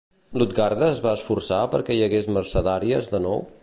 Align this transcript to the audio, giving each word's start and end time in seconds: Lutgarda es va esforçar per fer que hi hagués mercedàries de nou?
Lutgarda 0.41 0.87
es 0.95 1.03
va 1.03 1.13
esforçar 1.19 1.61
per 1.75 1.81
fer 1.83 1.89
que 1.91 1.99
hi 1.99 2.03
hagués 2.09 2.33
mercedàries 2.39 3.17
de 3.17 3.27
nou? 3.29 3.51